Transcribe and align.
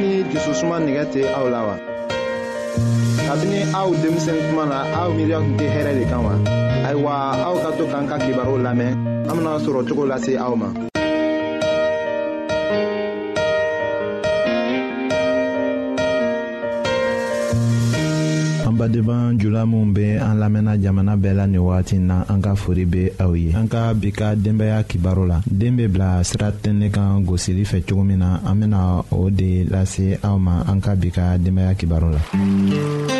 ni 0.00 0.24
jususuma 0.32 0.76
nɛgɛ 0.80 1.04
tɛ 1.12 1.20
aw 1.38 1.46
la 1.54 1.60
wa. 1.68 1.76
kabini 3.26 3.60
aw 3.78 3.88
denmisɛnnin 4.02 4.46
kuma 4.50 4.64
na 4.72 4.78
aw 5.00 5.08
miiriya 5.16 5.38
tun 5.44 5.56
tɛ 5.58 5.66
hɛrɛ 5.76 5.92
de 5.98 6.04
kan 6.10 6.20
wa. 6.26 6.32
ayiwa 6.88 7.12
aw 7.48 7.54
ka 7.64 7.70
to 7.78 7.84
k'an 7.92 8.08
ka 8.10 8.16
kibaru 8.24 8.54
lamɛn 8.66 8.90
an 9.28 9.34
bena 9.36 9.60
sɔrɔ 9.64 9.80
cogo 9.88 10.04
lase 10.08 10.32
aw 10.36 10.54
ma. 10.56 10.68
badenban 18.80 19.36
jula 19.38 19.66
minw 19.66 19.92
be 19.92 20.16
an 20.18 20.38
lamɛnna 20.40 20.76
jamana 20.80 21.14
bɛɛ 21.16 21.34
la 21.34 21.46
nin 21.46 21.60
wagati 21.60 21.98
na 21.98 22.24
an 22.30 22.40
ka 22.40 22.54
fori 22.54 22.84
be 22.86 23.12
aw 23.20 23.32
ye 23.34 23.52
an 23.52 23.68
ka 23.68 23.92
bi 23.92 24.10
ka 24.10 24.34
denbaya 24.34 24.80
kibaru 24.88 25.26
la 25.28 25.42
den 25.44 25.76
be 25.76 25.86
bila 25.86 26.24
sira 26.24 26.50
tɛnɛ 26.50 26.88
kan 26.90 27.20
gosili 27.26 27.64
fɛ 27.64 27.84
cogo 27.86 28.02
min 28.06 28.18
na 28.20 28.40
an 28.42 28.54
bena 28.60 29.04
o 29.12 29.28
de 29.28 29.64
lase 29.64 30.18
aw 30.24 30.38
ma 30.38 30.64
an 30.66 30.80
ka 30.80 30.94
bi 30.96 31.10
ka 31.10 31.36
denbaya 31.36 31.74
kibaru 31.76 32.08
la 32.16 33.19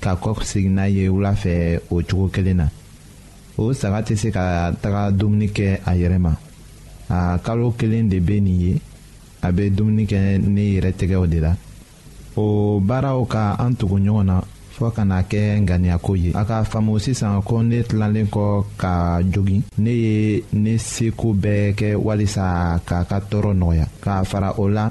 ka 0.00 0.16
kɔ 0.16 0.30
segin 0.42 0.74
n'a 0.74 0.88
ye 0.88 1.08
wula 1.08 1.32
fɛ 1.36 1.80
o 1.90 2.02
cogo 2.02 2.28
kelen 2.32 2.56
na 2.56 2.66
o 3.58 3.72
saga 3.72 4.00
tɛ 4.02 4.16
se 4.16 4.28
ka 4.32 4.72
taga 4.82 5.10
dumuni 5.12 5.48
kɛ 5.48 5.80
a 5.84 5.92
yɛrɛ 5.94 6.18
ma 6.18 6.32
a 7.08 7.38
kalo 7.44 7.72
kelen 7.78 8.08
de 8.08 8.18
bɛ 8.20 8.36
nin 8.40 8.60
ye 8.60 8.72
a 9.42 9.52
bɛ 9.52 9.70
dumuni 9.76 10.06
kɛ 10.08 10.38
ne 10.40 10.62
yɛrɛ 10.74 10.90
tɛgɛw 10.98 11.26
de 11.28 11.38
la 11.40 11.52
o 12.36 12.80
baaraw 12.80 13.24
ka 13.28 13.56
an 13.60 13.76
tugu 13.76 13.98
ɲɔgɔn 14.00 14.24
na 14.24 14.40
fɔɔ 14.78 14.90
ka 14.96 15.04
na 15.04 15.22
kɛ 15.22 15.60
ŋaniyako 15.66 16.16
ye 16.16 16.30
a 16.34 16.44
ka 16.44 16.64
faamu 16.64 16.98
sisan 16.98 17.42
ko 17.42 17.60
ne 17.62 17.82
tilalen 17.82 18.26
kɔ 18.28 18.64
ka 18.78 19.20
jogi 19.32 19.62
ne 19.78 19.90
ye 19.92 20.44
ne 20.52 20.76
seko 20.78 21.34
bɛɛ 21.36 21.74
kɛ 21.74 21.94
walisa 21.96 22.80
k'a 22.86 23.04
ka 23.06 23.20
tɔɔrɔ 23.30 23.52
nɔgɔya 23.54 23.86
k'a 24.00 24.24
fara 24.24 24.54
o 24.56 24.64
la 24.68 24.90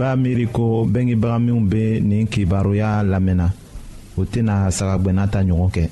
b'a 0.00 0.16
miiri 0.16 0.48
ko 0.48 0.88
bengebaga 0.88 1.36
minw 1.44 1.60
be 1.68 1.84
nin 2.00 2.24
kibaroya 2.32 3.04
lamɛnna 3.10 3.46
o 4.16 4.20
tena 4.32 4.54
sagagwɛnna 4.76 5.28
ta 5.32 5.40
ɲɔgɔn 5.46 5.70
kɛ 5.76 5.84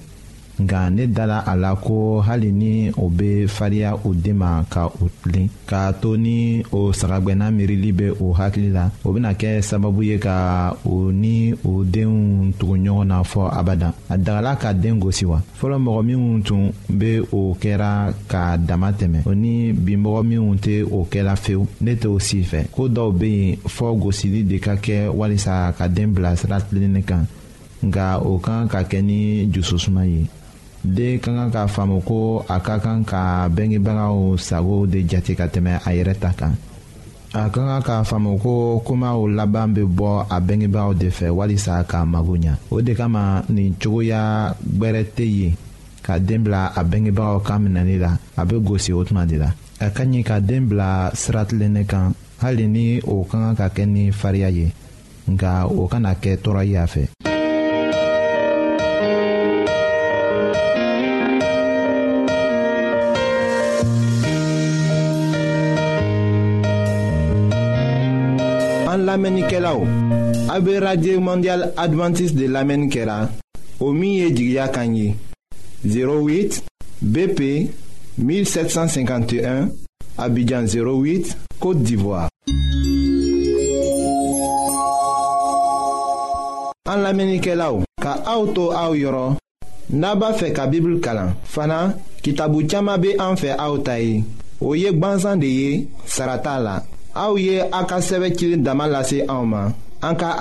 nka 0.61 0.91
ne 0.91 1.07
dala 1.07 1.39
a 1.47 1.55
la 1.57 1.71
ko 1.85 2.21
hali 2.27 2.51
ni 2.53 2.71
o 2.97 3.09
bɛ 3.11 3.47
fariya 3.47 3.91
o 4.05 4.13
den 4.15 4.37
ma 4.43 4.51
ka 4.73 4.83
o 4.87 5.07
tilen 5.23 5.49
k'a 5.69 5.93
to 6.01 6.17
ni 6.17 6.63
o 6.73 6.81
sagagɛnna 6.93 7.51
miirili 7.51 7.93
bɛ 7.93 8.09
o 8.21 8.33
hakili 8.33 8.71
la 8.71 8.91
o 9.05 9.13
bɛna 9.15 9.33
kɛ 9.41 9.61
sababu 9.63 10.03
ye 10.03 10.19
ka 10.19 10.73
o 10.85 11.11
ni 11.13 11.55
o 11.65 11.85
denw 11.85 12.51
tugu 12.59 12.75
ɲɔgɔn 12.85 13.05
na 13.07 13.23
fɔ 13.23 13.43
abada 13.59 13.95
a 14.11 14.17
dagala 14.19 14.57
ka 14.59 14.73
den 14.75 14.99
gosi 14.99 15.25
wa 15.27 15.39
fɔlɔ 15.59 15.77
mɔgɔ 15.79 16.03
minnu 16.09 16.43
tun 16.45 16.73
bɛ 16.91 17.11
o 17.33 17.55
kɛra 17.61 18.13
k'a 18.29 18.59
dama 18.59 18.91
tɛmɛ 18.91 19.19
o 19.27 19.33
ni 19.35 19.73
binmɔgɔ 19.73 20.23
minnu 20.27 20.55
tɛ 20.59 20.83
o 20.91 21.07
kɛra 21.11 21.37
fewu 21.39 21.67
ne 21.81 21.95
t'o 21.95 22.19
si 22.19 22.43
fɛ 22.43 22.67
ko 22.73 22.89
dɔw 22.89 23.13
bɛ 23.13 23.27
yen 23.29 23.57
fɔ 23.65 23.95
gosili 24.01 24.43
de 24.43 24.59
ka 24.59 24.75
kɛ 24.75 25.07
walisa 25.09 25.71
ka 25.79 25.87
den 25.87 26.13
bila 26.13 26.35
sira 26.37 26.61
tilenni 26.61 27.03
kan 27.07 27.25
nka 27.81 28.19
o 28.27 28.39
kan 28.39 28.67
ka 28.67 28.83
kɛ 28.83 28.99
ni 29.05 29.47
jususuma 29.53 30.03
ye 30.05 30.27
den 30.89 31.21
ka 31.21 31.29
kan 31.37 31.51
k'a 31.53 31.69
faamu 31.69 32.01
ko 32.01 32.41
a 32.49 32.57
ka 32.61 32.81
kan 32.81 33.05
ka 33.05 33.49
bɛngebagaw 33.53 34.39
sago 34.41 34.87
de 34.89 35.05
jate 35.05 35.37
ka 35.37 35.47
tɛmɛ 35.47 35.81
a 35.85 35.91
yɛrɛ 35.93 36.15
ta 36.19 36.31
kan 36.33 36.57
a 37.37 37.45
ka 37.53 37.61
kan 37.61 37.83
k'a 37.85 38.01
faamu 38.09 38.39
ko 38.41 38.81
kumaw 38.87 39.21
laban 39.29 39.75
bɛ 39.77 39.83
bɔ 39.85 40.11
a 40.33 40.41
bɛngebagaw 40.41 40.95
de 40.97 41.09
fɛ 41.13 41.29
walisa 41.29 41.85
k'a 41.85 42.07
mago 42.07 42.37
ɲa 42.41 42.55
o 42.71 42.81
de 42.81 42.93
kama 42.95 43.45
nin 43.49 43.75
cogoya 43.77 44.55
gbɛrɛ 44.65 45.03
tɛ 45.17 45.25
yen 45.29 45.55
ka 46.03 46.19
den 46.19 46.43
bila 46.45 46.73
a 46.77 46.81
bɛngebagaw 46.85 47.45
kan 47.45 47.59
minɛli 47.69 47.99
la 48.01 48.17
a 48.37 48.43
bɛ 48.47 48.57
gosi 48.65 48.93
o 48.95 49.05
tuma 49.05 49.27
de 49.27 49.37
la 49.37 49.51
a 49.81 49.91
ka 49.91 50.05
ɲi 50.05 50.23
ka 50.25 50.41
den 50.41 50.69
bila 50.69 51.11
siratilennen 51.13 51.85
kan 51.87 52.15
hali 52.41 52.67
ni 52.67 53.01
o 53.05 53.25
ka 53.29 53.37
kan 53.37 53.55
ka 53.57 53.69
kɛ 53.69 53.85
ni 53.87 54.11
fariya 54.11 54.49
ye 54.51 54.73
nka 55.29 55.69
o 55.69 55.87
kana 55.87 56.15
kɛ 56.15 56.39
tɔɔrɔ 56.41 56.65
ye 56.65 56.77
a 56.79 56.87
fɛ. 56.89 57.05
A 69.77 70.61
be 70.61 70.81
radye 70.81 71.19
mondyal 71.21 71.73
Adventist 71.77 72.35
de 72.35 72.47
lamen 72.49 72.89
kera 72.89 73.29
O 73.81 73.91
miye 73.93 74.31
jigya 74.33 74.69
kanyi 74.71 75.15
08 75.85 76.63
BP 77.03 77.69
1751 78.19 79.69
Abidjan 80.19 80.65
08, 80.67 81.37
Kote 81.61 81.83
Divoa 81.85 82.27
An 86.89 87.03
lamen 87.05 87.35
ike 87.37 87.53
la 87.55 87.69
ou 87.75 87.85
Ka 88.01 88.17
auto 88.25 88.71
a 88.73 88.89
ou 88.89 88.97
yoron 88.97 89.37
Naba 89.91 90.33
fe 90.35 90.51
ka 90.53 90.67
bibul 90.67 90.97
kalan 91.05 91.35
Fana, 91.45 91.93
ki 92.25 92.33
tabu 92.35 92.65
txama 92.65 92.97
be 92.99 93.19
anfe 93.21 93.53
a 93.53 93.69
ou 93.69 93.85
tayi 93.85 94.23
O 94.65 94.73
yek 94.75 94.97
banzan 94.97 95.37
de 95.45 95.53
ye, 95.61 95.73
sarata 96.09 96.57
la 96.59 96.81
Aouye 97.19 97.51
ye 97.55 97.63
damalase 98.59 99.25
en 99.29 99.73
dama 100.01 100.33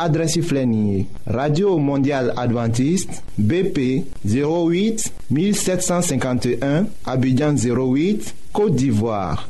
radio 1.26 1.78
Mondiale 1.80 2.32
adventiste 2.38 3.20
bp 3.40 4.06
08 4.24 5.12
1751 5.32 6.86
abidjan 7.04 7.56
08 7.56 8.36
côte 8.54 8.76
d'ivoire 8.76 9.50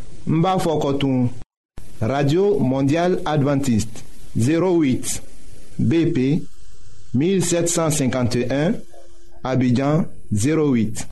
radio 2.00 2.60
Mondiale 2.60 3.20
adventiste 3.26 4.06
08 4.38 5.22
bp 5.80 6.42
1751 7.14 8.72
abidjan 9.44 10.06
08 10.32 11.10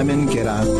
Carmen, 0.00 0.24
get 0.32 0.46
era 0.46 0.79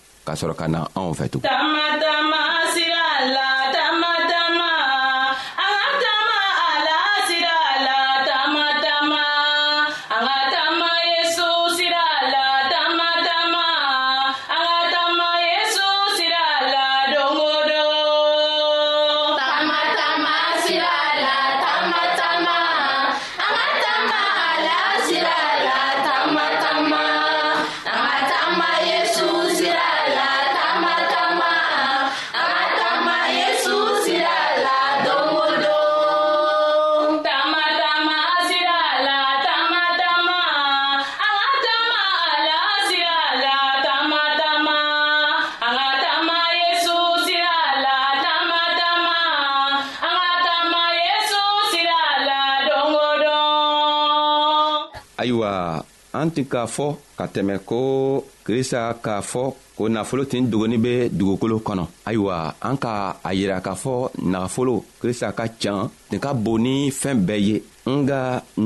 ka 0.25 0.33
sɔrɔ 0.39 0.55
ka 0.59 0.65
na 0.71 0.79
anw 0.97 1.13
fɛ 1.19 1.25
tugun 1.31 1.49
ayiwa 55.21 55.49
an 56.19 56.27
tɛ 56.35 56.41
k'a 56.51 56.63
fɔ 56.75 56.85
ka 57.17 57.25
tɛmɛ 57.33 57.55
ko 57.69 57.79
krista 58.45 58.81
k'a 59.05 59.15
fɔ 59.31 59.43
ko 59.77 59.83
nafolo 59.95 60.23
tin 60.31 60.43
dogoni 60.51 60.77
bɛ 60.85 60.91
dugukolo 61.17 61.55
kɔnɔ 61.67 61.83
ayiwa 62.09 62.35
an 62.67 62.75
ka 62.83 62.91
a 63.27 63.29
yira 63.39 63.57
k'a 63.65 63.73
fɔ 63.83 63.93
nafolo 64.33 64.73
krista 65.01 65.27
ka 65.37 65.45
can 65.61 65.79
nin 66.09 66.19
ka 66.23 66.31
bon 66.43 66.57
ni 66.63 66.73
fɛn 67.01 67.17
bɛɛ 67.27 67.37
ye 67.47 67.55
nga 68.03 68.19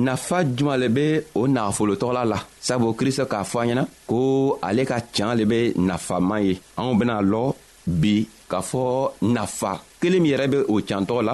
nafa 0.06 0.38
juman 0.56 0.80
le 0.82 0.88
be 0.98 1.06
o 1.40 1.42
nagafolotɔgɔla 1.56 2.24
la 2.32 2.38
sabu 2.66 2.88
krista 3.00 3.24
k'a 3.32 3.44
fɔ 3.52 3.58
an 3.62 3.70
ɲɛna 3.70 3.84
ko 4.10 4.18
ale 4.68 4.84
ka 4.92 4.98
can 5.16 5.36
le 5.40 5.44
be 5.52 5.58
nafaman 5.88 6.42
ye 6.48 6.54
anw 6.80 6.92
bena 7.00 7.16
lɔ 7.32 7.44
bi 8.02 8.16
k'a 8.52 8.60
fɔ 8.72 8.84
nafa 9.36 9.72
kelen 10.02 10.20
min 10.22 10.32
yɛrɛ 10.34 10.46
be 10.54 10.58
o 10.74 10.76
cantɔgɔ 10.90 11.22
la 11.30 11.34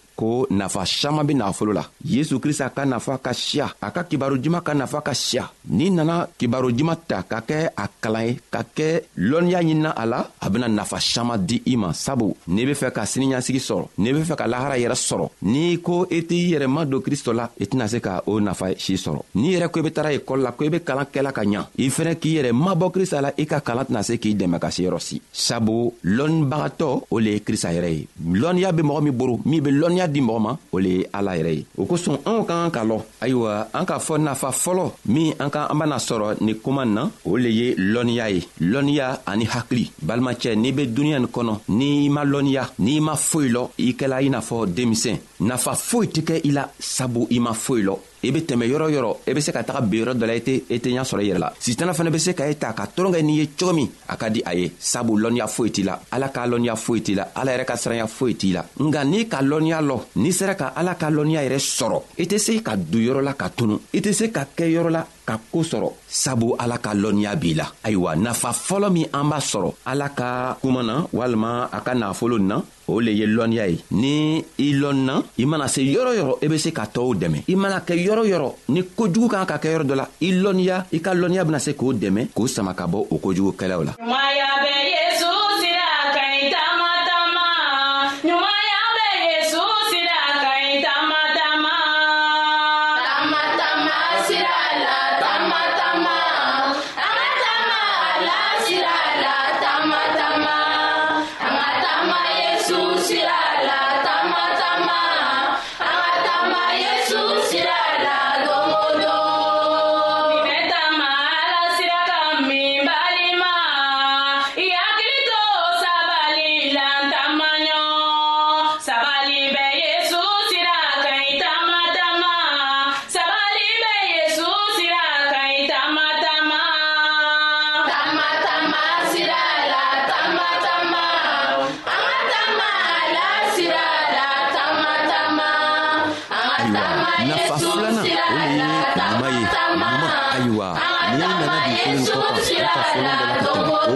ko 0.15 0.47
nafa 0.49 0.85
saman 0.85 1.25
be 1.25 1.33
nagafolo 1.33 1.71
la 1.73 1.83
yesu 2.05 2.39
krista 2.39 2.69
ka 2.69 2.85
nafa 2.85 3.17
ka 3.17 3.33
siya 3.33 3.71
a 3.81 3.91
ka 3.91 4.03
kibaro 4.03 4.37
juman 4.37 4.61
ka 4.61 4.73
nafa 4.73 5.01
ka 5.01 5.13
siya 5.13 5.49
n'i 5.71 5.89
nana 5.89 6.27
kibaro 6.37 6.71
juman 6.71 6.97
ta 7.07 7.23
ka 7.23 7.39
kɛ 7.41 7.71
a 7.75 7.85
kalan 8.01 8.25
ye 8.27 8.33
ka 8.51 8.61
kɛ 8.63 9.01
lɔnniya 9.17 9.59
ɲinina 9.61 9.91
a 9.95 10.05
la 10.05 10.19
a 10.39 10.49
bena 10.49 10.67
nafa 10.67 10.99
saman 10.99 11.37
di 11.45 11.61
i 11.65 11.75
ma 11.77 11.93
sabu 11.93 12.35
n'i 12.47 12.65
be 12.65 12.73
fɛ 12.73 12.91
ka 12.91 13.05
siniɲasigi 13.05 13.59
sɔrɔ 13.59 13.85
n'i 13.97 14.11
be 14.13 14.21
fɛ 14.23 14.35
ka 14.35 14.45
lahara 14.47 14.77
yɛrɛ 14.77 14.95
sɔrɔ 14.95 15.27
n'i 15.43 15.79
ko 15.81 16.05
i 16.09 16.17
e 16.17 16.21
t'i 16.27 16.51
yɛrɛ 16.53 16.67
ma 16.67 16.83
don 16.85 17.01
kristɔ 17.01 17.31
la 17.33 17.49
i 17.59 17.65
tɛna 17.65 17.87
se 17.87 17.99
ka 17.99 18.21
o 18.25 18.39
nafa 18.39 18.75
si 18.77 18.95
sɔrɔ 18.95 19.21
n'i 19.35 19.55
yɛrɛ 19.55 19.69
ko 19.71 19.79
i 19.79 19.83
be 19.83 19.91
tara 19.91 20.11
ekɔli 20.13 20.41
la 20.43 20.51
ko 20.51 20.65
i 20.65 20.69
be 20.69 20.79
kalan 20.83 21.05
kɛla 21.05 21.31
ka 21.33 21.41
ɲa 21.43 21.65
i 21.77 21.89
fɛnɛ 21.89 22.15
k'i 22.19 22.33
yɛrɛ 22.39 22.51
mabɔ 22.53 22.91
krista 22.93 23.21
la 23.21 23.31
i 23.37 23.45
ka 23.45 23.59
kalan 23.61 23.85
tɛna 23.85 24.03
se 24.03 24.17
k'i 24.17 24.35
dɛmɛ 24.35 24.59
ka 24.59 24.69
se 24.71 24.83
yɔrɔ 24.83 24.99
si 24.99 25.21
sabu 25.33 25.93
lɔnnibagatɔ 26.03 26.89
o 27.09 27.19
le 27.19 27.31
ye 27.31 27.39
krista 27.41 27.69
yɛrɛ 27.73 27.89
ye 27.95 28.07
lɔnniya 28.33 28.71
be 28.75 28.81
mɔgɔ 28.83 29.01
min 29.03 29.13
boro 29.17 29.39
min 29.45 29.61
be 29.63 29.69
lɔnniya 29.71 30.00
sanuya 30.01 30.07
di 30.07 30.21
mɔgɔ 30.21 30.39
ma 30.39 30.53
o 30.71 30.79
le 30.79 30.89
ye 30.89 31.05
ala 31.13 31.31
yɛrɛ 31.37 31.51
ye 31.53 31.65
o 31.77 31.85
kosɔn 31.85 32.17
anw 32.25 32.43
ka 32.45 32.53
kan 32.53 32.71
ka 32.71 32.81
lɔ 32.83 32.97
ayiwa 33.21 33.67
an 33.73 33.85
k'a 33.85 33.99
fɔ 33.99 34.17
nafa 34.19 34.51
fɔlɔ 34.51 34.89
min 35.05 35.33
an 35.39 35.49
ka 35.49 35.67
an 35.69 35.79
bena 35.79 35.97
sɔrɔ 35.97 36.35
nin 36.41 36.55
koman 36.55 36.93
na 36.93 37.03
o 37.25 37.37
le 37.37 37.49
ye 37.49 37.75
lɔnniya 37.75 38.25
ye 38.33 38.41
lɔnniya 38.61 39.19
ani 39.25 39.45
hakili 39.45 39.91
balimacɛ 40.01 40.55
n'i 40.55 40.71
be 40.71 40.85
duniɲa 40.87 41.19
nin 41.19 41.27
kɔnɔ 41.27 41.59
n'i 41.69 42.09
ma 42.09 42.23
lɔnniya 42.23 42.65
n'i 42.79 42.99
ma 42.99 43.15
foyi 43.15 43.49
lɔ 43.51 43.69
i 43.79 43.93
kɛla 43.93 44.21
i 44.23 44.29
n'a 44.29 44.41
fɔ 44.41 44.65
denmisɛn 44.67 45.17
nafa 45.41 45.73
foyi 45.75 46.07
tɛ 46.07 46.21
kɛ 46.27 46.41
i 46.45 46.51
la 46.51 46.65
sabu 46.79 47.27
i 47.29 47.39
ma 47.39 47.51
foyi 47.53 47.83
lɔ 47.85 47.95
i 48.23 48.31
be 48.31 48.39
tɛmɛ 48.45 48.65
yɔrɔ 48.71 48.87
yɔrɔ 48.95 49.09
i 49.27 49.31
e 49.31 49.33
be 49.33 49.41
se 49.41 49.51
ka 49.51 49.61
taga 49.63 49.81
ben 49.81 50.01
yɔrɔ 50.03 50.13
dɔ 50.13 50.25
la 50.27 50.33
i 50.35 50.41
tɛ 50.41 50.53
i 50.69 50.77
tɛ 50.79 50.89
ɲa 50.93 51.03
sɔrɔ 51.03 51.21
i 51.21 51.27
yɛrɛ 51.31 51.39
la 51.39 51.49
sitana 51.59 51.93
fana 51.93 52.09
be 52.11 52.19
se 52.19 52.33
ka 52.33 52.45
e 52.47 52.55
ta 52.55 52.73
ka 52.73 52.85
tɔrɔn 52.85 53.11
kɛ 53.13 53.21
n'i 53.23 53.35
ye 53.37 53.47
cogo 53.59 53.73
min 53.73 53.89
a 54.09 54.15
ka 54.17 54.29
di 54.29 54.41
a 54.45 54.53
ye 54.53 54.71
sabu 54.79 55.17
lɔnniya 55.17 55.47
foyi 55.49 55.71
t'i 55.71 55.83
la 55.83 55.97
ala 56.11 56.29
k'a 56.29 56.47
lɔnniya 56.47 56.75
foyi 56.77 57.01
t'i 57.03 57.15
la 57.15 57.25
ala 57.35 57.51
yɛrɛ 57.57 57.65
ka 57.65 57.73
siranya 57.75 58.07
foyi 58.07 58.35
t'i 58.37 58.51
la 58.53 58.63
nga 58.79 59.03
n'i 59.03 59.27
ka 59.27 59.39
lɔnniya 59.41 59.81
lɔ 59.81 59.99
n'i 60.15 60.31
sera 60.31 60.55
ka 60.55 60.71
ala 60.75 60.95
ka 60.95 61.07
lɔnniya 61.09 61.41
yɛrɛ 61.47 61.57
sɔrɔ 61.59 62.01
i 62.19 62.25
tɛ 62.25 62.37
se 62.39 62.61
ka 62.61 62.75
du 62.75 62.99
yɔrɔ 62.99 63.21
la 63.23 63.33
ka 63.33 63.47
tunu 63.49 63.79
i 63.93 63.99
tɛ 63.99 64.13
se 64.13 64.31
ka 64.31 64.45
kɛ 64.55 64.65
yɔrɔ 64.69 64.89
la 64.91 65.05
ka 65.25 65.39
koo 65.51 65.63
sɔrɔ 65.63 65.91
sabu 66.07 66.55
ala 66.59 66.77
ka 66.77 66.91
lɔnniya 66.93 67.35
b'i 67.35 67.53
la 67.55 67.65
ayiwa 67.83 68.15
nafa 68.15 68.49
fɔlɔ 68.49 68.91
min 68.91 69.07
an 69.13 69.29
b'a 69.29 69.39
sɔrɔ 69.39 69.73
ala 69.85 70.09
ka 70.09 70.55
kuma 70.61 70.83
na 70.83 71.05
walima 71.13 71.69
a 71.71 71.81
ka 71.81 71.91
nafolo 71.95 72.37
na 72.39 72.61
o 72.91 72.99
le 73.05 73.11
ye 73.19 73.25
lɔnniya 73.25 73.65
ye 73.71 73.77
ni 73.91 74.13
i 74.57 74.67
lɔnna 74.81 75.15
i 75.39 75.45
mana 75.45 75.67
se 75.67 75.81
yɔrɔ 75.81 76.11
yɔrɔ 76.19 76.33
i 76.41 76.45
e 76.45 76.47
be 76.49 76.57
se 76.57 76.71
ka 76.71 76.85
tɔɔw 76.93 77.11
dɛmɛ 77.21 77.37
i 77.47 77.55
mana 77.55 77.79
kɛ 77.87 77.93
yɔrɔ 78.05 78.23
yɔrɔ 78.31 78.49
ni 78.75 78.83
kojugu 78.97 79.27
kan 79.31 79.45
ka 79.45 79.57
kɛ 79.63 79.67
yɔrɔ 79.73 79.85
dɔ 79.89 79.95
la 79.99 80.05
i 80.27 80.31
lɔnniya 80.43 80.85
i 80.93 80.99
ka 80.99 81.11
lɔnniya 81.13 81.45
bena 81.45 81.59
se 81.59 81.71
k'o 81.73 81.93
dɛmɛ 81.93 82.27
k'o 82.35 82.47
sama 82.47 82.73
ka 82.73 82.87
bɔ 82.87 83.05
o 83.11 83.17
kojugukɛlaw 83.17 83.83
la 83.83 83.95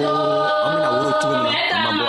o 0.04 0.44
amina 0.68 0.90
woro 0.92 1.12
cogo 1.20 1.38
min 1.44 1.56
na 1.72 1.90
o 1.90 1.92
man 1.94 1.98
bɔ 2.00 2.05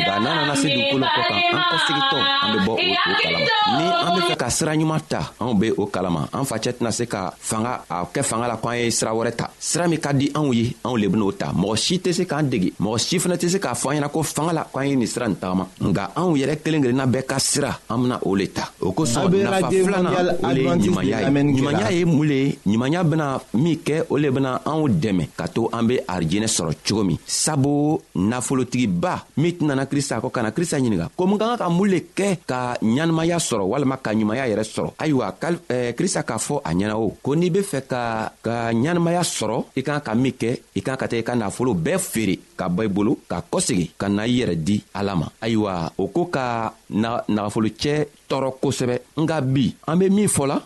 nka 0.00 0.20
n'an 0.20 0.34
nana 0.40 0.54
se 0.56 0.68
dugukolo 0.68 1.06
kɔ 1.16 1.20
kan 1.28 1.58
an 1.58 1.64
kɔsegitɔ 1.72 2.18
an 2.42 2.56
bɛ 2.58 2.64
bɔ 2.64 2.72
o 2.72 2.76
kalama 2.76 3.18
ni 3.22 3.84
an 3.92 4.18
bɛ 4.20 4.26
fɛ 4.28 4.36
ka 4.42 4.48
sira 4.50 4.72
ɲuman 4.78 5.00
ta 5.08 5.20
anw 5.40 5.54
bɛ 5.60 5.68
o 5.76 5.84
kalama 5.94 6.22
an 6.32 6.44
facɛ 6.50 6.70
tɛna 6.76 6.90
se 6.92 7.04
ka 7.06 7.30
fanga 7.38 7.84
a 7.90 8.04
kɛ 8.12 8.22
fanga 8.24 8.48
la 8.48 8.56
k'an 8.56 8.74
ye 8.78 8.90
sira 8.90 9.12
wɛrɛ 9.12 9.32
ta 9.36 9.50
sira 9.58 9.88
min 9.88 9.98
ka 10.00 10.12
di 10.12 10.30
anw 10.34 10.52
ye 10.54 10.74
anw 10.84 10.96
le 11.00 11.08
ben'o 11.08 11.32
ta 11.38 11.52
mɔgɔ 11.52 11.76
si 11.78 11.96
tɛ 11.98 12.12
se 12.12 12.24
k'an 12.24 12.44
dege 12.50 12.72
mɔgɔ 12.80 12.98
si 13.00 13.18
fɛnɛ 13.18 13.36
tɛ 13.36 13.48
se 13.48 13.58
k'a 13.58 13.74
fɔ 13.74 13.90
an 13.90 13.96
ɲɛna 14.02 14.08
ko 14.12 14.22
fanga 14.22 14.52
la 14.52 14.64
k'an 14.72 14.84
ye 14.88 14.96
nin 14.96 15.06
sira 15.06 15.28
nin 15.28 15.34
tagama 15.36 15.66
nka 15.80 16.04
anw 16.16 16.36
yɛrɛ 16.40 16.56
kelen 16.62 16.82
kelenna 16.84 17.06
bɛɛ 17.06 17.22
ka 17.26 17.38
sira 17.38 17.78
an 17.90 17.98
bena 18.02 18.18
o 18.24 18.34
le 18.34 18.46
ta 18.48 18.70
o 18.80 18.92
kosɔn 18.92 19.28
nafa 19.44 19.68
filanan 19.68 20.14
o 20.42 20.52
le 20.52 20.60
ye 20.60 20.68
ɲumanya 20.86 21.20
ye 21.20 21.44
ɲumanya 21.52 21.90
ye 21.92 22.04
mun 22.04 22.24
le 22.24 22.34
ye 22.34 22.58
ɲumanya 22.66 23.04
bena 23.10 23.40
min 23.54 23.76
kɛ 23.76 24.06
o 24.10 24.16
le 24.16 24.30
bena 24.30 24.60
anw 24.64 24.88
dɛmɛ 24.88 25.28
ka 25.36 25.46
to 25.48 25.68
an 25.72 25.86
be 25.86 25.96
arijɛnɛ 26.08 26.46
sɔrɔ 26.58 26.72
cogo 26.86 27.04
min 27.06 27.18
sabu 27.26 28.00
nafolotigiba 28.16 29.22
min 29.36 29.52
tɛnana 29.52 29.81
kumana 29.82 29.86
krista 29.88 30.18
kɔ 30.20 30.28
ka 30.30 30.42
na 30.42 30.50
krista 30.50 30.78
ɲininga 30.78 31.10
ko 31.16 31.26
mun 31.26 31.38
ka 31.38 31.46
ka 31.50 31.56
ka 31.58 31.68
mun 31.68 31.88
le 31.90 32.00
kɛ 32.14 32.38
ka 32.46 32.60
ɲanamaya 32.82 33.38
sɔrɔ 33.38 33.64
walama 33.72 33.96
ka 33.98 34.10
ɲumanya 34.12 34.46
yɛrɛ 34.50 34.64
sɔrɔ 34.64 34.90
ayiwa 34.98 35.34
eh, 35.68 35.94
krista 35.94 36.22
k'a 36.22 36.38
fɔ 36.38 36.60
a 36.64 36.70
ɲɛna 36.72 36.94
o 36.96 37.10
ko 37.22 37.34
n'i 37.34 37.50
be 37.50 37.60
fɛ 37.60 37.80
ka 37.86 38.30
ka 38.44 38.70
ɲanamaya 38.72 39.22
sɔrɔ 39.22 39.64
i 39.76 39.82
kan 39.82 40.00
ka 40.00 40.14
min 40.14 40.32
kɛ 40.32 40.50
i 40.74 40.80
kan 40.80 40.96
ka 40.96 41.06
taa 41.08 41.18
i 41.18 41.22
ka 41.24 41.34
nafolo 41.34 41.74
bɛɛ 41.74 41.98
feere 42.00 42.38
ka 42.62 42.68
bɔ 42.76 42.82
i 42.86 42.92
bolo 42.94 43.12
ka 43.30 43.38
kɔsegi 43.52 43.86
ka 44.00 44.06
na 44.08 44.22
i 44.30 44.34
yɛrɛ 44.38 44.54
di 44.66 44.76
ala 44.98 45.12
ma 45.20 45.26
ayiwa 45.44 45.74
o 46.02 46.04
ko 46.14 46.22
ka 46.34 46.44
nagafolocɛ 47.34 47.92
tɔɔrɔ 48.30 48.48
kosɛbɛ 48.62 48.96
nga 49.22 49.36
bi 49.54 49.66
an 49.90 49.96
be 50.00 50.06
min 50.16 50.28
fɔla 50.36 50.56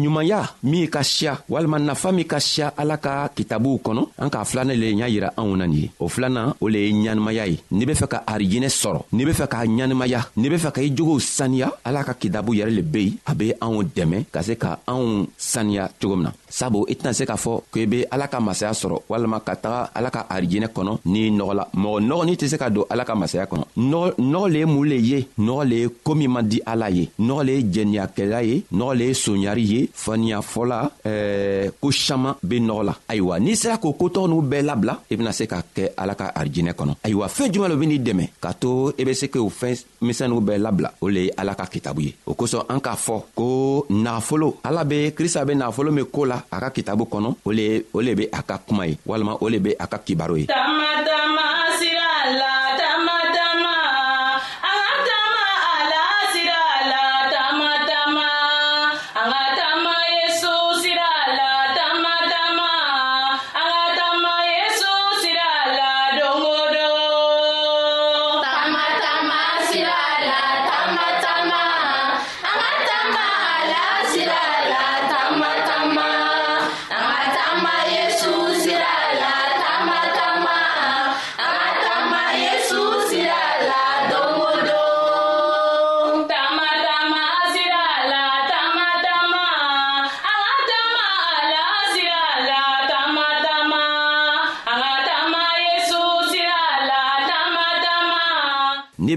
ɲumanya 0.00 0.40
min 0.70 0.86
ka 0.94 1.02
siya 1.14 1.32
walima 1.52 1.78
nafa 1.78 2.08
min 2.16 2.26
ka 2.32 2.38
siya 2.50 2.66
ala 2.80 2.96
ka 3.04 3.12
kitabuw 3.36 3.76
kɔnɔ 3.84 4.02
an 4.22 4.30
k'a 4.32 4.42
filanan 4.50 4.76
le 4.82 4.88
y'a 5.00 5.06
yira 5.14 5.28
anw 5.40 5.52
na 5.56 5.66
nin 5.66 5.82
ye 5.86 5.90
o 6.02 6.08
filanan 6.14 6.52
o 6.62 6.66
le 6.72 6.78
ye 6.84 6.90
ɲanimaya 6.92 7.44
ye 7.50 7.56
n'i 7.70 7.84
be 7.86 7.94
fɛ 8.00 8.06
ka 8.12 8.18
arijinɛ 8.32 8.68
sɔrɔ 8.80 9.00
n'i 9.16 9.24
be 9.24 9.32
fɛ 9.40 9.46
k'a 9.52 9.62
ɲanimaya 9.66 10.20
n'i 10.40 10.48
be 10.50 10.56
fɛ 10.64 10.70
ka 10.74 10.80
i 10.82 10.90
jogow 10.96 11.18
saniya 11.20 11.68
ala 11.84 12.02
ka 12.02 12.14
kitabu 12.14 12.54
yɛrɛ 12.58 12.72
le 12.78 12.82
be 12.82 13.00
yen 13.06 13.16
a 13.26 13.34
be 13.34 13.52
anw 13.60 13.82
dɛmɛ 13.86 14.18
ka 14.34 14.42
se 14.42 14.56
ka 14.56 14.76
anw 14.88 15.28
saniya 15.38 15.88
cogo 16.00 16.16
min 16.16 16.24
na 16.26 16.32
sabu 16.48 16.84
i 16.88 16.94
tɛna 16.94 17.12
se 17.14 17.24
k'a 17.24 17.36
fɔ 17.38 17.52
k'i 17.72 17.86
be 17.86 17.98
ala 18.10 18.26
ka 18.28 18.40
masaya 18.40 18.72
sɔrɔ 18.74 18.96
walima 19.08 19.38
ka 19.44 19.54
taga 19.56 19.90
ala 19.94 20.10
ka 20.10 20.26
arijinɛ 20.34 20.68
kɔnɔ 20.74 20.98
ni 21.06 21.30
nɔgɔla 21.36 21.64
mɔgɔ 21.74 21.98
nɔgɔnin 22.08 22.36
tɛ 22.36 22.46
se 22.48 22.56
ka 22.56 22.68
don 22.70 22.84
ala 22.90 23.04
ka 23.04 23.14
masaya 23.14 23.46
kɔnɔ 23.46 24.12
nɔgɔ 24.18 24.48
le 24.52 24.58
ye 24.58 24.66
mun 24.66 24.88
le 24.88 24.96
ye 24.96 25.26
nɔgɔ 25.38 25.64
le 25.68 25.76
ye 25.82 25.88
koo 26.02 26.14
min 26.14 26.28
man 26.30 26.46
di 26.48 26.60
ala 26.66 26.88
ye 26.90 27.08
nɔgɔ 27.20 27.42
le 27.44 27.52
ye 27.52 27.62
jɛniyakɛla 27.72 28.42
ye 28.44 28.62
nɔgɔ 28.72 28.96
le 28.96 29.04
ye 29.04 29.14
soɲari 29.14 29.64
ye 29.72 29.88
faniyafɔla 29.94 30.90
ɛɛ 31.04 31.70
ko 31.80 31.90
saman 31.92 32.34
be 32.42 32.56
nɔgɔ 32.60 32.84
la 32.84 32.94
ayiwa 33.08 33.38
n'i 33.40 33.54
sera 33.56 33.76
k'o 33.78 33.92
kotɔgɔ 33.92 34.28
n'u 34.28 34.42
bɛɛ 34.42 34.62
labila 34.62 34.98
i 35.10 35.16
bena 35.16 35.32
se 35.32 35.46
ka 35.46 35.62
kɛ 35.74 35.90
ala 35.96 36.14
ka 36.14 36.32
arijinɛ 36.34 36.72
kɔnɔ 36.74 36.96
ayiwa 37.04 37.28
fɛɛn 37.28 37.52
juman 37.52 37.68
lo 37.70 37.76
benii 37.76 37.98
dɛmɛ 37.98 38.28
k'a 38.42 38.54
to 38.60 38.92
i 38.98 39.04
be 39.04 39.14
se 39.14 39.26
k'o 39.28 39.48
fɛn 39.50 39.76
misɛniw 40.02 40.40
bɛɛ 40.40 40.58
labila 40.60 40.90
o 41.02 41.08
le 41.08 41.20
ye 41.26 41.30
ala 41.38 41.54
ka 41.54 41.66
kitabu 41.66 42.00
ye 42.00 42.14
o 42.26 42.34
kosɔn 42.34 42.64
an 42.68 42.80
k'a 42.80 42.96
fɔ 42.96 43.22
ko 43.34 43.86
nagafolo 43.90 44.56
ala 44.64 44.84
be 44.84 45.10
krista 45.12 45.44
be 45.46 45.54
nagafolo 45.54 45.92
min 45.92 46.04
koo 46.06 46.24
la 46.24 46.42
a 46.50 46.60
ka 46.60 46.70
kitabu 46.70 47.04
kɔnɔ 47.04 47.34
o 47.44 48.00
le 48.00 48.14
be 48.14 48.24
a 48.32 48.42
ka 48.42 48.58
kuma 48.58 48.86
ye 48.86 48.96
walima 49.06 49.36
o 49.42 49.48
le 49.48 49.58
be 49.58 49.70
a 49.78 49.86
ka 49.86 49.98
kibaro 49.98 50.36
ye 50.38 50.46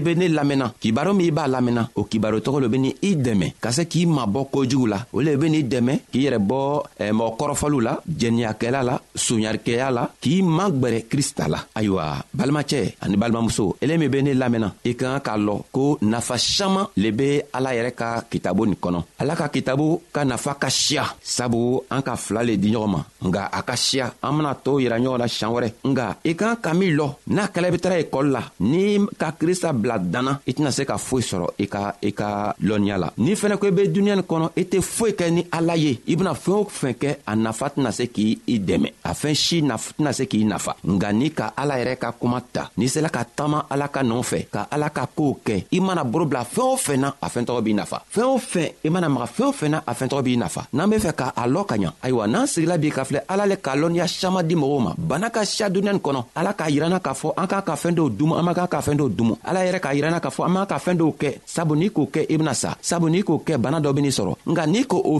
be 0.00 0.16
ne 0.16 0.28
lamɛnna 0.28 0.72
kibaro 0.80 1.12
min 1.12 1.26
i 1.26 1.30
b'a 1.30 1.46
lamɛnna 1.46 1.90
o 1.96 2.04
kibarotɔgɔ 2.04 2.60
lo 2.60 2.68
be 2.68 2.76
ni 2.78 2.90
i 3.02 3.14
dɛmɛ 3.14 3.54
ka 3.60 3.70
se 3.70 3.84
k'i 3.86 4.06
mabɔ 4.06 4.46
kojugu 4.50 4.86
la 4.86 5.04
o 5.12 5.20
le 5.20 5.36
be 5.36 5.44
n'i 5.50 5.62
dɛmɛ 5.64 5.94
k'i 6.10 6.20
yɛrɛ 6.26 6.38
bɔ 6.38 6.82
mɔgɔ 7.12 7.36
kɔrɔfɔliw 7.38 7.80
la 7.82 7.94
jɛniyakɛla 8.08 8.82
la 8.82 8.96
soɲarikɛya 9.14 9.90
la 9.92 10.08
k'i 10.20 10.42
magwɛrɛ 10.42 11.02
krista 11.08 11.48
la 11.48 11.58
ayiwa 11.74 12.24
balimacɛ 12.34 12.94
ani 13.02 13.16
balimamuso 13.16 13.76
ele 13.80 13.98
min 13.98 14.08
be 14.10 14.22
ne 14.22 14.32
lamɛnna 14.34 14.72
i 14.84 14.94
ka 14.94 15.18
kan 15.20 15.20
k'a 15.20 15.38
lɔn 15.44 15.60
ko 15.72 15.98
nafa 16.02 16.38
saman 16.38 16.86
le 16.96 17.10
be 17.12 17.42
ala 17.52 17.70
yɛrɛ 17.74 17.92
ka 17.94 18.24
kitabu 18.30 18.66
nin 18.66 18.76
kɔnɔ 18.80 19.02
ala 19.20 19.34
ka 19.36 19.48
kitabu 19.48 20.00
ka 20.12 20.24
nafa 20.24 20.54
ka 20.58 20.68
siya 20.70 21.04
sabu 21.22 21.82
an 21.90 22.00
ka 22.02 22.16
fila 22.16 22.42
le 22.42 22.56
di 22.56 22.70
ɲɔgɔn 22.72 22.88
ma 22.90 23.04
nga 23.28 23.50
a 23.52 23.62
ka 23.62 23.74
siya 23.76 24.12
an 24.22 24.32
bena 24.38 24.54
to 24.64 24.78
yira 24.80 24.96
ɲɔgɔn 24.98 25.18
na 25.18 25.26
siɲan 25.28 25.52
wɛrɛ 25.54 25.72
nga 25.84 26.16
i 26.24 26.34
ka 26.34 26.40
kan 26.40 26.56
ka 26.56 26.72
min 26.74 26.96
lɔ 26.96 27.08
n'a 27.28 27.48
kɛla 27.52 27.66
i 27.68 27.70
be 27.70 27.78
tara 27.78 28.00
ekɔli 28.02 28.30
la 28.30 28.42
n'i 28.60 28.98
ka 29.18 29.32
krista 29.32 29.72
bila 29.74 29.89
bila 29.90 29.98
danna 29.98 30.38
i 30.46 30.52
tɛna 30.52 30.70
se 30.70 30.82
ka 30.84 30.98
foyi 30.98 31.22
sɔrɔ 31.22 31.46
i 31.58 31.66
ka 31.66 31.92
i 32.02 32.12
ka 32.12 32.54
lɔnniya 32.62 32.96
la 32.98 33.10
n'i 33.18 33.34
fɛnɛ 33.34 33.56
ko 33.58 33.66
i 33.66 33.70
be 33.70 33.88
duniɲa 33.88 34.16
nin 34.16 34.22
kɔnɔ 34.24 34.48
i 34.56 34.64
tɛ 34.64 34.80
foyi 34.82 35.12
kɛ 35.12 35.30
ni 35.30 35.46
ala 35.50 35.74
ye 35.76 35.92
i 36.06 36.16
bena 36.16 36.32
fɛɛn 36.32 36.52
o 36.58 36.64
fɛn 36.78 36.94
kɛ 37.00 37.16
a 37.26 37.36
nafa 37.36 37.66
tɛna 37.68 37.92
se 37.92 38.02
k'i 38.06 38.38
dɛmɛ 38.58 38.92
a 39.04 39.12
fɛɛn 39.14 39.34
si 39.36 39.60
tɛna 39.62 40.12
se 40.12 40.26
k'i 40.26 40.44
nafa 40.44 40.76
nga 40.84 41.12
n'i 41.12 41.30
ka 41.30 41.52
ala 41.56 41.74
yɛrɛ 41.78 41.96
ka 41.98 42.12
kuma 42.12 42.40
ta 42.52 42.70
n'i 42.78 42.88
sela 42.88 43.08
ka 43.10 43.24
taama 43.24 43.66
ala 43.70 43.88
ka 43.88 44.00
nɔɔ 44.02 44.22
fɛ 44.30 44.48
ka 44.50 44.66
ala 44.70 44.90
ka 44.90 45.06
koow 45.14 45.36
kɛ 45.44 45.64
i 45.72 45.80
mana 45.80 46.04
boro 46.04 46.24
bila 46.26 46.44
fɛɛn 46.44 46.72
o 46.72 46.76
fɛn 46.76 46.96
na 46.98 47.12
a 47.22 47.28
fɛntɔgɔ 47.28 47.60
b'i 47.62 47.74
nafa 47.74 48.02
fɛɛn 48.12 48.24
o 48.34 48.38
fɛn 48.38 48.72
i 48.84 48.88
mana 48.90 49.08
maga 49.08 49.26
fɛɛn 49.26 49.48
o 49.48 49.52
fɛn 49.52 49.68
na 49.70 49.80
a 49.86 49.92
fɛntɔgɔ 49.94 50.22
b'i 50.22 50.36
nafa 50.38 50.66
n'an 50.72 50.90
be 50.90 50.96
fɛ 50.96 51.12
k'a 51.16 51.48
lɔ 51.48 51.66
ka 51.66 51.74
ɲa 51.76 51.92
ayiwa 52.02 52.26
n'an 52.26 52.46
sigila 52.46 52.78
b'i 52.78 52.90
ka 52.92 53.04
filɛ 53.04 53.20
ala 53.28 53.46
le 53.46 53.56
k'a 53.56 53.76
lɔnniya 53.76 54.06
saman 54.08 54.46
di 54.46 54.54
mɔgɔw 54.54 54.80
ma 54.82 54.94
bana 54.98 55.30
ka 55.30 55.44
siya 55.44 55.68
duniɲa 55.68 55.92
nin 55.92 56.00
kɔnɔ 56.00 56.24
ala 56.34 56.52
k'a 56.54 56.70
yiranna 56.70 57.00
k'a 57.00 57.14
fɔ 57.14 57.32
an 57.36 57.46
k'a 57.46 57.62
ka 57.64 57.74
fɛɛn 57.74 57.94
dɔw 57.94 58.10
dumu 58.18 58.34
an 58.38 58.42
man 58.44 58.54
k'a 58.54 58.68
ka 58.68 58.80
fɛɛn 58.80 58.96
dɔw 58.96 59.08
dumu 59.08 59.36
ala 59.44 59.60
yɛrɛ 59.64 59.79
k'a 59.80 59.94
yirana 59.96 60.20
k'a 60.20 60.30
fɔ 60.30 60.44
an 60.46 60.52
man 60.52 60.66
ka 60.68 60.76
fɛɛn 60.78 60.98
dɔw 61.00 61.12
kɛ 61.20 61.30
sabu 61.48 61.74
n'i 61.74 61.88
k'o 61.90 62.04
kɛ 62.14 62.22
i 62.28 62.36
bena 62.36 62.54
sa 62.54 62.76
sabu 62.80 63.08
n'i 63.08 63.22
k'o 63.24 63.40
kɛ 63.46 63.56
bana 63.56 63.80
dɔ 63.80 63.90
benii 63.96 64.12
sɔrɔ 64.18 64.32
nka 64.52 64.62
n'i 64.68 64.82
k' 64.84 64.94
o 64.94 65.18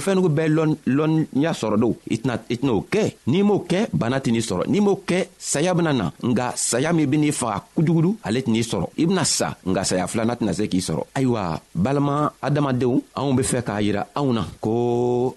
fɛn 0.00 0.14
nugu 0.16 0.28
bɛɛ 0.36 0.48
lɔnniya 0.96 1.52
sɔrɔ 1.60 1.76
dow 1.82 1.92
i 2.10 2.16
tɛna'o 2.16 2.80
kɛ 2.92 3.02
n'i 3.30 3.40
m'o 3.44 3.58
kɛ 3.70 3.80
bana 3.92 4.18
tɛn'i 4.18 4.40
sɔrɔ 4.40 4.64
n'i 4.68 4.80
m'o 4.80 4.96
kɛ 5.08 5.20
saya 5.38 5.74
bena 5.76 5.92
na 5.92 6.08
nga 6.32 6.46
saya 6.56 6.90
min 6.96 7.06
benii 7.12 7.32
faga 7.32 7.60
kujugudu 7.76 8.16
ale 8.24 8.40
tɛn'i 8.40 8.62
sɔrɔ 8.64 8.86
i 8.98 9.04
bena 9.06 9.24
sa 9.24 9.54
nga 9.66 9.82
saya 9.84 10.06
filana 10.08 10.34
tɛna 10.34 10.52
se 10.56 10.66
k'i 10.68 10.80
sɔrɔ 10.80 11.02
ayiwa 11.14 11.60
balima 11.74 12.32
adamadenw 12.42 12.96
anw 13.20 13.34
be 13.36 13.42
fɛ 13.42 13.60
k'a 13.68 13.76
yira 13.84 14.02
anw 14.16 14.32
na 14.32 14.44
ko 14.64 15.36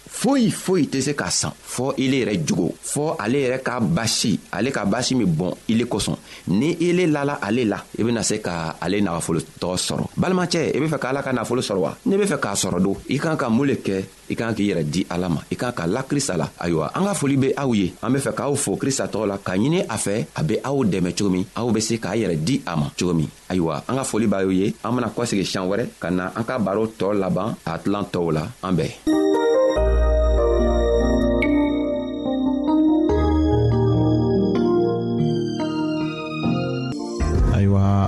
foyi 0.11 0.51
foyi 0.51 0.85
tɛ 0.91 0.99
se 1.01 1.11
ka 1.15 1.29
san 1.31 1.51
fɔɔ 1.65 1.93
ile 1.97 2.15
yɛrɛ 2.21 2.33
jogo 2.47 2.69
fɔɔ 2.83 3.15
ale 3.17 3.37
yɛrɛ 3.43 3.61
ka 3.63 3.79
basi 3.79 4.39
ale 4.51 4.71
ka 4.71 4.83
basi 4.85 5.15
min 5.15 5.27
bɔn 5.27 5.55
ile 5.69 5.85
kosɔn 5.87 6.15
ni 6.49 6.75
ile 6.79 7.07
lala 7.09 7.39
ale 7.41 7.65
la 7.65 7.77
i 7.97 8.03
bena 8.03 8.21
se 8.23 8.41
ka 8.41 8.75
ale 8.81 8.99
nafolotɔ 9.01 9.75
sɔrɔ 9.77 10.05
balimacɛ 10.17 10.75
i 10.75 10.79
be 10.79 10.87
fɛ 10.87 10.99
k'ala 10.99 11.23
ka 11.23 11.31
nafolo 11.33 11.61
sɔrɔ 11.61 11.77
wa 11.79 11.95
n'i 12.05 12.17
be 12.17 12.25
fɛ 12.25 12.37
k'a 12.39 12.53
sɔrɔ 12.55 12.81
don 12.83 12.95
i 13.09 13.17
kan 13.17 13.35
ka 13.37 13.49
mun 13.49 13.65
le 13.67 13.75
kɛ 13.75 14.03
i 14.29 14.35
kan 14.35 14.53
k'i 14.53 14.67
yɛrɛ 14.73 14.83
di 14.91 15.05
ala 15.09 15.29
ma 15.29 15.41
i 15.49 15.55
kan 15.55 15.71
ka 15.71 15.85
la 15.87 16.03
krista 16.03 16.37
la 16.37 16.49
ayiwa 16.59 16.91
an 16.93 17.05
ka 17.05 17.13
foli 17.13 17.37
be 17.39 17.53
aw 17.57 17.71
ye 17.73 17.93
an 18.03 18.11
be 18.13 18.19
fɛ 18.19 18.35
k'aw 18.35 18.55
fo 18.55 18.75
krista 18.75 19.07
tɔgɔ 19.07 19.27
la 19.27 19.37
ka 19.37 19.53
ɲini 19.55 19.81
a 19.89 19.95
fɛ 19.97 20.25
a 20.35 20.43
be 20.43 20.59
aw 20.63 20.83
dɛmɛ 20.83 21.15
cogo 21.17 21.29
min 21.31 21.45
aw 21.55 21.71
be 21.71 21.79
se 21.79 21.95
k'a 21.95 22.15
yɛrɛ 22.17 22.35
di 22.45 22.61
a 22.67 22.75
ma 22.75 22.89
cogo 22.97 23.13
min 23.15 23.29
ayiwa 23.49 23.83
an 23.87 23.95
ka 23.95 24.03
foli 24.03 24.27
b'aw 24.27 24.51
ye 24.53 24.75
an 24.83 24.93
bena 24.95 25.07
kɔsegi 25.09 25.45
siɲan 25.45 25.67
wɛrɛ 25.71 25.85
ka 25.99 26.09
na 26.11 26.29
an 26.35 26.43
ka 26.43 26.57
baro 26.59 26.85
tɔɔ 26.87 27.17
laban 27.19 27.55
a 27.65 27.79
tilan 27.79 28.03
tɔw 28.11 28.31
la 28.33 28.47
an 28.63 28.75
bɛɛ 28.75 29.20